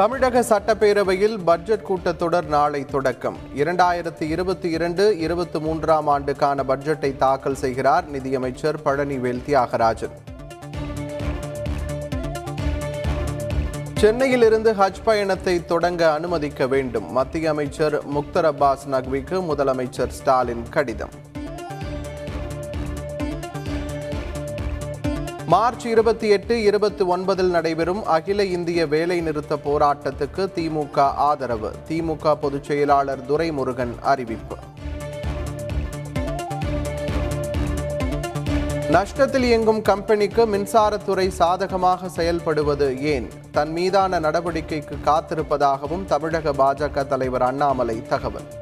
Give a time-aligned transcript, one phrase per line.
[0.00, 3.36] தமிழக சட்டப்பேரவையில் பட்ஜெட் கூட்டத்தொடர் நாளை தொடக்கம்.
[3.56, 10.14] இரண்டாயிரத்தி இருபத்தி இரண்டு இருபத்தி மூன்றாம் ஆண்டுக்கான பட்ஜெட்டை தாக்கல் செய்கிறார் நிதியமைச்சர் பழனிவேல் தியாகராஜன்.
[13.94, 17.12] சென்னையிலிருந்து ஹஜ் பயணத்தை தொடங்க அனுமதிக்க வேண்டும்.
[17.12, 21.28] மத்திய அமைச்சர் முக்தர் அப்பாஸ் நக்விக்கு முதலமைச்சர் ஸ்டாலின் கடிதம்.
[25.50, 31.72] மார்ச் இருபத்தி எட்டு இருபத்தி ஒன்பதில் நடைபெறும் அகில இந்திய வேலைநிறுத்த போராட்டத்துக்கு திமுக ஆதரவு.
[31.88, 34.56] திமுக பொதுச் செயலாளர் துரைமுருகன் அறிவிப்பு.
[38.90, 43.28] நஷ்டத்தில் இயங்கும் கம்பெனிக்கு மின்சாரத்துறை சாதகமாக செயல்படுவது ஏன்?
[43.50, 48.59] தன் மீதான நடவடிக்கைக்கு காத்திருப்பதாகவும் தமிழக பாஜக தலைவர் அண்ணாமலை தகவல்.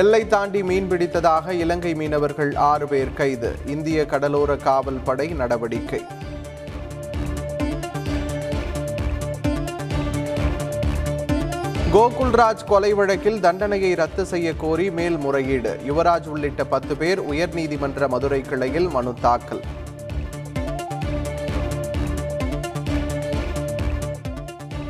[0.00, 3.50] எல்லை தாண்டி மீன்பிடித்ததாக இலங்கை மீனவர்கள் ஆறு பேர் கைது.
[3.66, 6.00] இந்திய கடலோர காவல் படை நடவடிக்கை.
[11.92, 15.80] கோகுல்ராஜ் கொலை வழக்கில் தண்டனையை ரத்து செய்ய கோரி மேல்முறையீடு.
[15.88, 19.62] யுவராஜ் உள்ளிட்ட பத்து பேர் உயர்நீதிமன்ற மதுரை கிளையில் மனு தாக்கல்.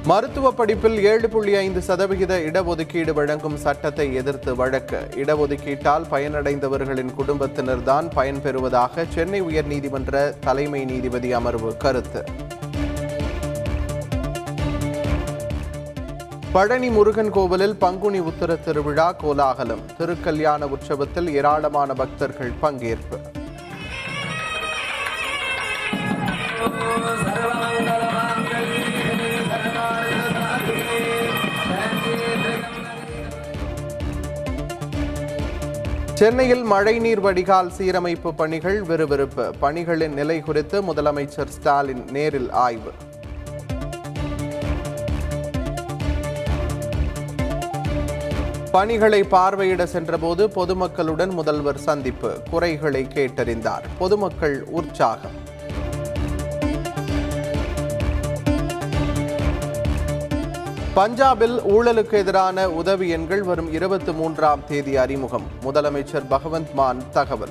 [0.06, 4.98] மருத்துவ படிப்பில் ஏழு புள்ளி ஐந்து சதவிகித இடஒதுக்கீடு வழங்கும் சட்டத்தை எதிர்த்து வழக்கு.
[5.16, 12.25] இடஒதுக்கீட்டால் பயனடைந்தவர்களின் குடும்பத்தினர்தான் பயன்பெறுவதாக சென்னை உயர்நீதிமன்ற தலைமை நீதிபதி அமர்வு கருத்து.
[16.52, 19.82] பழனி முருகன் கோவிலில் பங்குனி உத்தர திருவிழா கோலாகலம்.
[19.98, 23.19] திருக்கல்யாண உற்சவத்தில் ஏராளமான பக்தர்கள் பங்கேற்பு.
[36.14, 39.54] சென்னையில் மழைநீர் வடிகால் சீரமைப்பு பணிகள் விறுவிறுப்பு.
[39.60, 42.92] பணிகளின் நிலை குறித்து முதலமைச்சர் ஸ்டாலின் நேரில் ஆய்வு.
[48.72, 52.38] பணிகளை பார்வையிட சென்றபோது பொதுமக்களுடன் முதல்வர் சந்திப்பு.
[52.50, 53.82] குறைகளை கேட்டறிந்தார்.
[53.98, 55.53] பொதுமக்கள் உற்சாகம்.
[60.97, 65.43] பஞ்சாபில் ஊழலுக்கு எதிரான உதவி எண்கள் வரும் இருபத்தி மூன்றாம் தேதி அறிமுகம்.
[65.65, 67.49] முதலமைச்சர் பகவந்த் மான் தகவல்.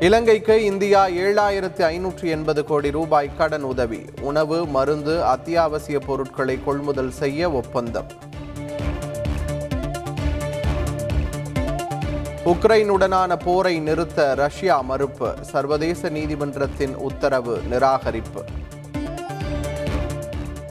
[0.00, 4.04] இலங்கைக்கு இந்தியா ஏழாயிரத்து ஐநூற்று எண்பது கோடி ரூபாய் கடன் உதவி.
[4.20, 8.10] உணவு மருந்து அத்தியாவசிய பொருட்களை கொள்முதல் செய்ய ஒப்பந்தம்.
[12.44, 15.34] உக்ரைனுடனான போரை நிறுத்த ரஷ்யா மறுப்பு.
[15.40, 18.44] சர்வதேச நீதிமன்றத்தின் உத்தரவு நிராகரிப்பு.